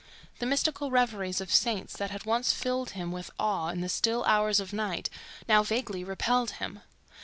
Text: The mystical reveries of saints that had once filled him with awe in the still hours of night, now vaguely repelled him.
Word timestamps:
The 0.39 0.47
mystical 0.47 0.89
reveries 0.89 1.41
of 1.41 1.53
saints 1.53 1.95
that 1.97 2.09
had 2.09 2.25
once 2.25 2.53
filled 2.53 2.89
him 2.97 3.11
with 3.11 3.29
awe 3.39 3.67
in 3.67 3.81
the 3.81 3.87
still 3.87 4.23
hours 4.23 4.59
of 4.59 4.73
night, 4.73 5.11
now 5.47 5.61
vaguely 5.61 6.03
repelled 6.03 6.53
him. 6.57 6.81